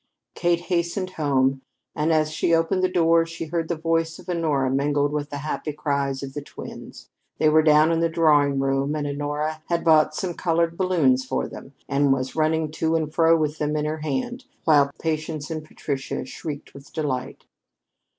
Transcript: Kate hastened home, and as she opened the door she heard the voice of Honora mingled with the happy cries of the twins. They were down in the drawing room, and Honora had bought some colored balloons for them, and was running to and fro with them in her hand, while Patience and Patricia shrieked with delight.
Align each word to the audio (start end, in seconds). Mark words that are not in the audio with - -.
Kate 0.33 0.61
hastened 0.61 1.11
home, 1.11 1.61
and 1.95 2.11
as 2.11 2.31
she 2.31 2.55
opened 2.55 2.81
the 2.83 2.89
door 2.89 3.23
she 3.23 3.45
heard 3.45 3.67
the 3.67 3.75
voice 3.75 4.17
of 4.17 4.27
Honora 4.27 4.71
mingled 4.71 5.11
with 5.11 5.29
the 5.29 5.37
happy 5.45 5.71
cries 5.73 6.23
of 6.23 6.33
the 6.33 6.41
twins. 6.41 7.11
They 7.37 7.49
were 7.49 7.61
down 7.61 7.91
in 7.91 7.99
the 7.99 8.09
drawing 8.09 8.57
room, 8.57 8.95
and 8.95 9.05
Honora 9.05 9.61
had 9.67 9.85
bought 9.85 10.15
some 10.15 10.33
colored 10.33 10.75
balloons 10.75 11.23
for 11.23 11.47
them, 11.47 11.73
and 11.87 12.11
was 12.11 12.35
running 12.35 12.71
to 12.81 12.95
and 12.95 13.13
fro 13.13 13.37
with 13.37 13.59
them 13.59 13.75
in 13.75 13.85
her 13.85 13.99
hand, 13.99 14.45
while 14.65 14.89
Patience 14.99 15.51
and 15.51 15.63
Patricia 15.63 16.25
shrieked 16.25 16.73
with 16.73 16.91
delight. 16.91 17.45